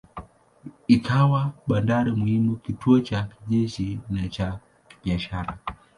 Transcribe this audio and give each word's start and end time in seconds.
Ikawa 0.87 1.51
bandari 1.67 2.11
muhimu, 2.11 2.55
kituo 2.55 2.99
cha 2.99 3.23
kijeshi 3.23 3.99
na 4.09 4.29
cha 4.29 4.59
kibiashara. 4.89 5.57